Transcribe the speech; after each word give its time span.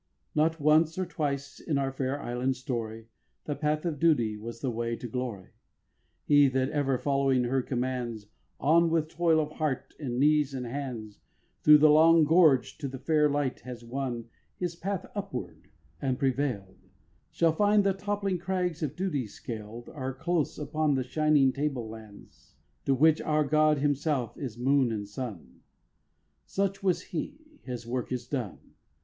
Not 0.33 0.59
once 0.59 0.97
or 0.97 1.05
twice 1.05 1.59
in 1.59 1.77
our 1.77 1.91
fair 1.91 2.19
island 2.19 2.55
story, 2.55 3.07
The 3.45 3.55
path 3.55 3.85
of 3.85 3.99
duty 3.99 4.35
was 4.35 4.59
the 4.59 4.71
way 4.71 4.95
to 4.95 5.07
glory: 5.07 5.51
He, 6.25 6.47
that 6.47 6.69
ever 6.71 6.97
following 6.97 7.43
her 7.43 7.61
commands, 7.61 8.25
On 8.59 8.89
with 8.89 9.09
toil 9.09 9.39
of 9.39 9.51
heart 9.57 9.93
and 9.99 10.19
knees 10.19 10.55
and 10.55 10.65
hands, 10.65 11.19
Thro' 11.61 11.77
the 11.77 11.91
long 11.91 12.23
gorge 12.23 12.79
to 12.79 12.87
the 12.87 12.97
far 12.97 13.29
light 13.29 13.59
has 13.59 13.83
won 13.85 14.25
His 14.57 14.75
path 14.75 15.05
upward, 15.13 15.69
and 16.01 16.17
prevail'd, 16.17 16.79
Shall 17.29 17.53
find 17.53 17.83
the 17.83 17.93
toppling 17.93 18.39
crags 18.39 18.81
of 18.81 18.95
Duty 18.95 19.27
scaled 19.27 19.87
Are 19.89 20.15
close 20.15 20.57
upon 20.57 20.95
the 20.95 21.03
shining 21.03 21.53
table 21.53 21.87
lands 21.87 22.55
To 22.85 22.95
which 22.95 23.21
our 23.21 23.43
God 23.43 23.77
Himself 23.77 24.35
is 24.35 24.57
moon 24.57 24.91
and 24.91 25.07
sun. 25.07 25.61
Such 26.47 26.81
was 26.81 27.03
he: 27.03 27.59
his 27.61 27.85
work 27.85 28.11
is 28.11 28.27
done. 28.27 28.57